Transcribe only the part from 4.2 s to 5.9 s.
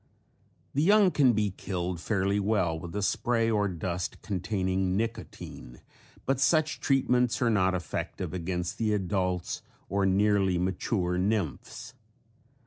containing nicotine